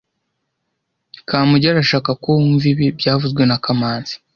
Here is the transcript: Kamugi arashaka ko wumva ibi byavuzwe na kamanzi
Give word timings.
Kamugi 1.29 1.67
arashaka 1.69 2.11
ko 2.23 2.27
wumva 2.37 2.65
ibi 2.73 2.85
byavuzwe 2.99 3.41
na 3.45 3.57
kamanzi 3.63 4.13